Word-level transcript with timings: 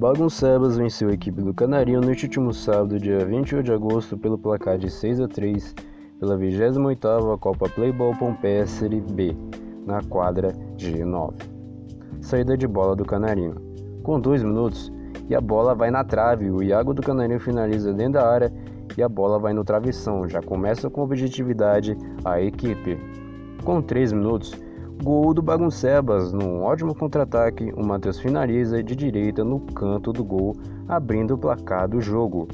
Baguncebas 0.00 0.78
venceu 0.78 1.10
a 1.10 1.12
equipe 1.12 1.42
do 1.42 1.52
Canarinho 1.52 2.00
no 2.00 2.08
último 2.08 2.54
sábado, 2.54 2.98
dia 2.98 3.22
28 3.22 3.62
de 3.62 3.70
agosto, 3.70 4.16
pelo 4.16 4.38
placar 4.38 4.78
de 4.78 4.88
6 4.88 5.20
a 5.20 5.28
3 5.28 5.74
pela 6.18 6.38
28ª 6.38 7.38
Copa 7.38 7.68
Playball 7.68 8.16
Pompeia 8.16 8.66
Série 8.66 9.02
B, 9.02 9.36
na 9.84 10.00
quadra 10.02 10.54
G9. 10.78 11.34
Saída 12.22 12.56
de 12.56 12.66
bola 12.66 12.96
do 12.96 13.04
Canarinho. 13.04 13.56
Com 14.02 14.18
2 14.18 14.42
minutos, 14.42 14.90
e 15.28 15.34
a 15.34 15.40
bola 15.40 15.74
vai 15.74 15.90
na 15.90 16.02
trave, 16.02 16.50
o 16.50 16.62
Iago 16.62 16.94
do 16.94 17.02
Canarinho 17.02 17.38
finaliza 17.38 17.92
dentro 17.92 18.14
da 18.14 18.26
área 18.26 18.50
e 18.96 19.02
a 19.02 19.08
bola 19.08 19.38
vai 19.38 19.52
no 19.52 19.64
travessão. 19.64 20.26
Já 20.26 20.40
começa 20.40 20.88
com 20.88 21.02
objetividade 21.02 21.94
a 22.24 22.40
equipe. 22.40 22.98
Com 23.62 23.82
3 23.82 24.14
minutos, 24.14 24.58
Gol 25.02 25.32
do 25.32 25.40
Baguncebas, 25.40 26.30
num 26.30 26.62
ótimo 26.62 26.94
contra-ataque, 26.94 27.72
o 27.74 27.82
Matheus 27.82 28.20
finaliza 28.20 28.82
de 28.82 28.94
direita 28.94 29.42
no 29.42 29.58
canto 29.58 30.12
do 30.12 30.22
gol, 30.22 30.54
abrindo 30.86 31.34
o 31.34 31.38
placar 31.38 31.88
do 31.88 32.02
jogo. 32.02 32.46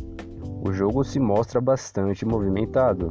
O 0.65 0.73
jogo 0.73 1.03
se 1.03 1.19
mostra 1.19 1.61
bastante 1.61 2.25
movimentado. 2.25 3.11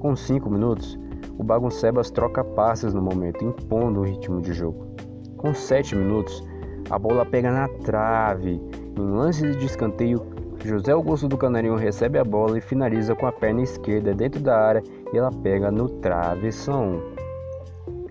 Com 0.00 0.16
5 0.16 0.50
minutos, 0.50 0.98
o 1.38 1.44
Baguncebas 1.44 2.10
troca 2.10 2.42
passes 2.42 2.92
no 2.92 3.00
momento, 3.00 3.44
impondo 3.44 4.00
o 4.00 4.04
ritmo 4.04 4.40
de 4.40 4.52
jogo. 4.52 4.88
Com 5.36 5.54
7 5.54 5.94
minutos, 5.94 6.42
a 6.90 6.98
bola 6.98 7.24
pega 7.24 7.52
na 7.52 7.68
trave. 7.84 8.60
Em 8.96 9.00
lance 9.00 9.54
de 9.54 9.66
escanteio, 9.66 10.26
José 10.64 10.90
Augusto 10.90 11.28
do 11.28 11.38
Canarinho 11.38 11.76
recebe 11.76 12.18
a 12.18 12.24
bola 12.24 12.58
e 12.58 12.60
finaliza 12.60 13.14
com 13.14 13.26
a 13.28 13.30
perna 13.32 13.62
esquerda 13.62 14.12
dentro 14.12 14.40
da 14.40 14.58
área 14.58 14.82
e 15.12 15.16
ela 15.16 15.30
pega 15.30 15.70
no 15.70 15.88
travessão. 15.88 17.00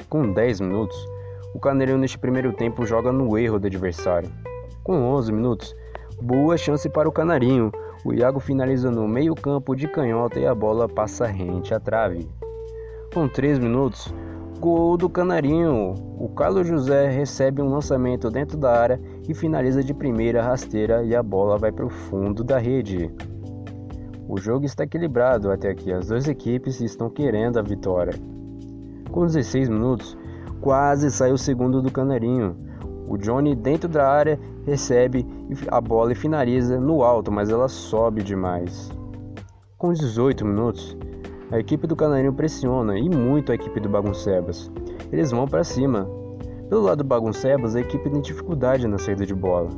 Com 0.10 0.32
10 0.32 0.62
minutos, 0.62 1.06
o 1.54 1.60
Canarinho 1.60 1.98
neste 1.98 2.18
primeiro 2.18 2.54
tempo 2.54 2.86
joga 2.86 3.12
no 3.12 3.38
erro 3.38 3.60
do 3.60 3.68
adversário. 3.68 4.30
Com 4.82 5.04
11 5.04 5.34
minutos, 5.34 5.76
boa 6.22 6.56
chance 6.56 6.90
para 6.90 7.10
o 7.10 7.12
Canarinho. 7.12 7.74
O 8.06 8.14
Iago 8.14 8.40
finaliza 8.40 8.90
no 8.90 9.06
meio-campo 9.06 9.76
de 9.76 9.86
canhota 9.86 10.40
e 10.40 10.46
a 10.48 10.56
bola 10.56 10.88
passa 10.88 11.26
rente 11.26 11.74
à 11.74 11.80
trave. 11.80 12.26
Com 13.14 13.28
3 13.28 13.60
minutos, 13.60 14.14
gol 14.62 14.96
do 14.96 15.10
Canarinho. 15.10 15.94
O 16.18 16.30
Carlos 16.30 16.66
José 16.66 17.10
recebe 17.10 17.62
um 17.62 17.70
lançamento 17.70 18.32
dentro 18.32 18.56
da 18.58 18.80
área 18.80 19.02
e 19.28 19.34
finaliza 19.34 19.84
de 19.84 19.94
primeira 19.94 20.42
rasteira 20.42 21.04
e 21.04 21.14
a 21.14 21.22
bola 21.22 21.58
vai 21.58 21.74
para 21.74 21.86
o 21.86 21.90
fundo 21.90 22.46
da 22.46 22.58
rede. 22.58 23.14
O 24.26 24.38
jogo 24.40 24.66
está 24.66 24.86
equilibrado 24.86 25.52
até 25.52 25.70
aqui, 25.70 25.92
as 25.92 26.08
duas 26.08 26.30
equipes 26.30 26.80
estão 26.80 27.10
querendo 27.10 27.60
a 27.60 27.62
vitória. 27.62 28.14
Com 29.12 29.26
16 29.26 29.70
minutos, 29.70 30.18
quase 30.62 31.10
sai 31.10 31.32
o 31.32 31.38
segundo 31.38 31.82
do 31.82 31.92
Canarinho. 31.92 32.56
O 33.08 33.18
Johnny, 33.18 33.56
dentro 33.56 33.88
da 33.88 34.08
área, 34.08 34.40
recebe 34.66 35.26
a 35.70 35.80
bola 35.80 36.12
e 36.12 36.16
finaliza 36.16 36.80
no 36.80 37.04
alto, 37.04 37.32
mas 37.32 37.50
ela 37.50 37.70
sobe 37.70 38.22
demais. 38.22 38.92
Com 39.78 39.94
18 39.94 40.46
minutos, 40.46 40.98
a 41.50 41.58
equipe 41.58 41.88
do 41.88 41.96
Canarinho 41.96 42.34
pressiona 42.34 42.98
e 43.00 43.10
muito 43.10 43.52
a 43.52 43.56
equipe 43.56 43.80
do 43.80 43.88
Baguncebas. 43.88 44.70
Eles 45.12 45.32
vão 45.32 45.48
para 45.48 45.64
cima. 45.64 46.06
Pelo 46.68 46.82
lado 46.82 46.98
do 46.98 47.04
Baguncebas, 47.06 47.76
a 47.76 47.80
equipe 47.80 48.10
tem 48.10 48.20
dificuldade 48.20 48.88
na 48.88 48.98
saída 48.98 49.26
de 49.26 49.34
bola. 49.34 49.70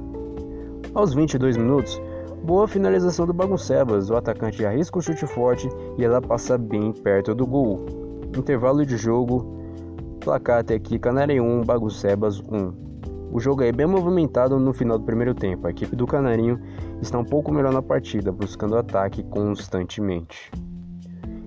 Aos 0.95 1.13
22 1.13 1.55
minutos, 1.55 2.02
boa 2.44 2.67
finalização 2.67 3.27
do 3.27 3.33
Baguncebas. 3.33 4.09
O 4.09 4.16
atacante 4.16 4.66
arrisca 4.66 4.97
o 4.97 5.02
chute 5.02 5.27
forte 5.27 5.69
e 6.00 6.03
ela 6.03 6.19
passa 6.19 6.57
bem 6.57 6.91
perto 6.91 7.35
do 7.35 7.45
gol. 7.45 8.08
Intervalo 8.38 8.85
de 8.85 8.95
jogo, 8.95 9.59
placar 10.19 10.59
até 10.59 10.75
aqui, 10.75 10.99
Canarinho 10.99 11.44
1, 11.44 11.63
Baguncebas 11.63 12.39
1. 12.39 12.89
O 13.31 13.39
jogo 13.39 13.63
é 13.63 13.72
bem 13.72 13.85
movimentado 13.85 14.59
no 14.59 14.73
final 14.73 14.97
do 14.97 15.05
primeiro 15.05 15.33
tempo. 15.33 15.67
A 15.67 15.72
equipe 15.72 15.95
do 15.95 16.08
Canarinho 16.08 16.59
está 17.02 17.19
um 17.19 17.23
pouco 17.23 17.51
melhor 17.51 17.73
na 17.73 17.81
partida, 17.81 18.31
buscando 18.31 18.78
ataque 18.78 19.23
constantemente. 19.23 20.51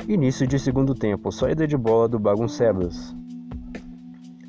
Início 0.09 0.47
de 0.47 0.59
segundo 0.59 0.94
tempo, 0.94 1.31
saída 1.31 1.66
de 1.66 1.76
bola 1.76 2.09
do 2.09 2.19
Baguncebas. 2.19 3.14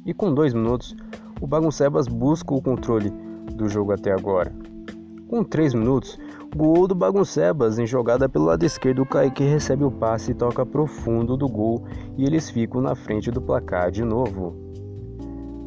E 0.05 0.13
com 0.13 0.33
dois 0.33 0.53
minutos, 0.53 0.95
o 1.39 1.47
Baguncebas 1.47 2.07
busca 2.07 2.53
o 2.53 2.61
controle 2.61 3.11
do 3.55 3.69
jogo 3.69 3.91
até 3.91 4.11
agora. 4.11 4.53
Com 5.27 5.43
três 5.43 5.73
minutos, 5.73 6.19
Gol 6.55 6.87
do 6.87 6.93
Baguncebas 6.93 7.79
em 7.79 7.87
jogada 7.87 8.29
pelo 8.29 8.45
lado 8.45 8.63
esquerdo, 8.63 9.01
o 9.01 9.05
Kaique 9.07 9.43
recebe 9.43 9.83
o 9.83 9.89
passe 9.89 10.31
e 10.31 10.35
toca 10.35 10.63
profundo 10.63 11.35
do 11.35 11.47
gol 11.49 11.83
e 12.15 12.25
eles 12.25 12.47
ficam 12.51 12.79
na 12.79 12.93
frente 12.93 13.31
do 13.31 13.41
placar 13.41 13.89
de 13.89 14.03
novo. 14.03 14.55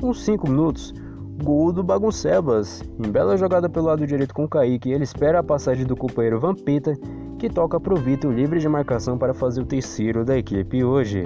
Com 0.01 0.15
5 0.15 0.49
minutos, 0.49 0.95
gol 1.43 1.73
do 1.73 1.83
Baguncebas. 1.83 2.85
Em 3.05 3.11
bela 3.11 3.37
jogada 3.37 3.69
pelo 3.69 3.87
lado 3.87 4.07
direito 4.07 4.33
com 4.33 4.45
o 4.45 4.49
Kaique, 4.49 4.93
ele 4.93 5.03
espera 5.03 5.41
a 5.41 5.43
passagem 5.43 5.85
do 5.85 5.97
companheiro 5.97 6.39
Vampeta, 6.39 6.95
que 7.37 7.51
toca 7.51 7.81
pro 7.81 7.97
Vitor 7.97 8.33
livre 8.33 8.61
de 8.61 8.69
marcação 8.69 9.19
para 9.19 9.35
fazer 9.35 9.63
o 9.63 9.67
terceiro 9.67 10.25
da 10.25 10.39
equipe 10.39 10.85
hoje. 10.85 11.25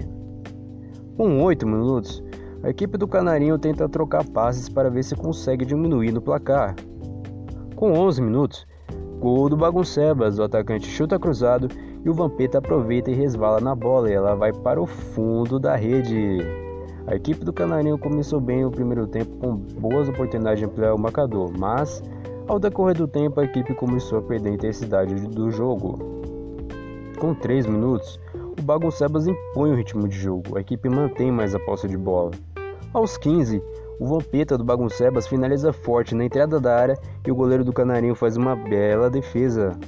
Com 1.19 1.42
8 1.42 1.66
minutos, 1.66 2.25
a 2.62 2.71
equipe 2.71 2.97
do 2.97 3.06
Canarinho 3.06 3.59
tenta 3.59 3.87
trocar 3.91 4.27
passes 4.31 4.71
para 4.71 4.88
ver 4.88 5.03
se 5.03 5.15
consegue 5.15 5.66
diminuir 5.66 6.12
no 6.12 6.22
placar. 6.22 6.75
Com 7.77 7.92
11 7.92 8.22
minutos, 8.22 8.66
Gol 9.21 9.51
do 9.51 9.57
Baguncebas, 9.57 10.39
o 10.39 10.45
atacante 10.45 10.89
chuta 10.89 11.19
cruzado 11.19 11.69
e 12.03 12.09
o 12.09 12.15
Vampeta 12.15 12.57
aproveita 12.57 13.11
e 13.11 13.15
resvala 13.15 13.61
na 13.61 13.75
bola 13.75 14.09
e 14.09 14.15
ela 14.15 14.35
vai 14.35 14.51
para 14.51 14.81
o 14.81 14.87
fundo 14.87 15.59
da 15.61 15.77
rede. 15.77 16.39
A 17.07 17.15
equipe 17.15 17.45
do 17.45 17.53
Canarinho 17.53 17.99
começou 17.99 18.41
bem 18.41 18.65
o 18.65 18.71
primeiro 18.71 19.07
tempo 19.07 19.37
com 19.37 19.57
boas 19.57 20.09
oportunidades 20.09 20.61
de 20.61 20.65
ampliar 20.65 20.95
o 20.95 20.99
marcador, 20.99 21.53
mas 21.59 22.03
ao 22.49 22.59
decorrer 22.59 22.97
do 22.97 23.07
tempo 23.07 23.41
a 23.41 23.45
equipe 23.45 23.75
começou 23.75 24.21
a 24.21 24.23
perder 24.23 24.53
a 24.53 24.55
intensidade 24.55 25.15
do 25.15 25.51
jogo. 25.51 25.99
Com 27.19 27.35
3 27.35 27.67
minutos, 27.67 28.19
o 28.59 28.63
Baguncebas 28.63 29.27
impõe 29.27 29.71
o 29.71 29.77
ritmo 29.77 30.09
de 30.09 30.17
jogo, 30.17 30.57
a 30.57 30.63
equipe 30.63 30.89
mantém 30.89 31.31
mais 31.31 31.55
a 31.55 31.59
posse 31.59 31.87
de 31.87 31.99
bola. 31.99 32.31
Aos 32.95 33.19
15, 33.19 33.63
o 34.00 34.06
Vampeta 34.06 34.56
do 34.56 34.65
Baguncebas 34.65 35.27
finaliza 35.27 35.75
forte 35.75 36.15
na 36.15 36.25
entrada 36.25 36.59
da 36.59 36.75
área 36.75 36.99
e 37.25 37.31
o 37.31 37.34
goleiro 37.34 37.62
do 37.62 37.72
Canarinho 37.72 38.15
faz 38.15 38.34
uma 38.34 38.56
bela 38.56 39.11
defesa. 39.11 39.78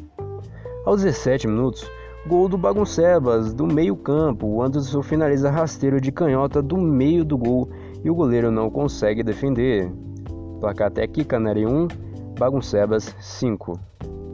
Aos 0.85 1.03
17 1.03 1.49
minutos, 1.49 1.91
gol 2.27 2.47
do 2.47 2.59
Baguncebas 2.59 3.55
do 3.55 3.67
meio-campo. 3.67 4.47
O 4.47 4.63
Anderson 4.63 5.03
finaliza 5.03 5.51
rasteiro 5.51 5.99
de 5.99 6.13
canhota 6.13 6.61
do 6.61 6.77
meio 6.77 7.25
do 7.25 7.39
gol 7.39 7.71
e 8.05 8.11
o 8.11 8.15
goleiro 8.15 8.51
não 8.51 8.69
consegue 8.69 9.23
defender. 9.23 9.91
Placar 10.61 10.89
até 10.89 11.05
aqui: 11.05 11.25
Canarinho 11.25 11.71
1, 11.71 11.89
Baguncebas 12.39 13.17
5. 13.19 13.81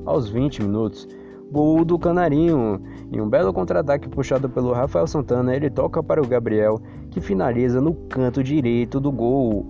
Aos 0.04 0.28
20 0.28 0.62
minutos, 0.62 1.06
Gol 1.50 1.82
do 1.82 1.98
Canarinho. 1.98 2.80
Em 3.10 3.20
um 3.20 3.28
belo 3.28 3.54
contra-ataque 3.54 4.08
puxado 4.08 4.50
pelo 4.50 4.72
Rafael 4.72 5.06
Santana, 5.06 5.56
ele 5.56 5.70
toca 5.70 6.02
para 6.02 6.22
o 6.22 6.26
Gabriel, 6.26 6.78
que 7.18 7.20
finaliza 7.20 7.80
no 7.80 7.94
canto 7.94 8.44
direito 8.44 9.00
do 9.00 9.10
gol. 9.10 9.66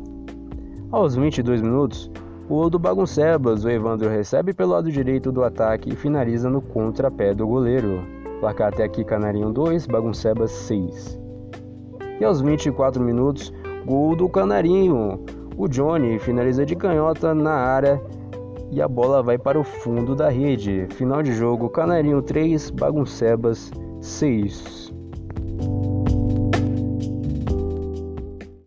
Aos 0.91 1.17
22 1.17 1.63
minutos, 1.63 2.11
o 2.49 2.69
do 2.69 2.79
Baguncebas, 2.79 3.65
o 3.65 3.71
Evandro 3.71 4.09
recebe 4.09 4.53
pelo 4.53 4.73
lado 4.73 4.93
direito 4.93 5.33
do 5.33 5.43
ataque 5.43 5.91
e 5.91 5.97
finaliza 5.97 6.51
no 6.51 6.61
contrapé 6.61 7.35
do 7.35 7.47
goleiro. 7.47 8.03
Placar 8.41 8.69
até 8.69 8.85
aqui 8.85 9.03
Canarinho 9.03 9.51
2, 9.51 9.87
Baguncebas 9.87 10.51
6. 10.51 11.19
E 12.21 12.25
aos 12.25 12.41
24 12.43 13.03
minutos, 13.03 13.53
gol 13.87 14.15
do 14.15 14.29
Canarinho. 14.29 15.25
O 15.57 15.67
Johnny 15.69 16.19
finaliza 16.19 16.67
de 16.67 16.77
canhota 16.77 17.35
na 17.35 17.55
área 17.55 18.01
e 18.71 18.83
a 18.83 18.87
bola 18.87 19.23
vai 19.23 19.39
para 19.39 19.59
o 19.59 19.65
fundo 19.65 20.15
da 20.15 20.29
rede. 20.29 20.87
Final 20.91 21.23
de 21.23 21.33
jogo: 21.33 21.71
Canarinho 21.71 22.21
3, 22.21 22.71
Baguncebas 22.71 23.71
6. 24.01 24.98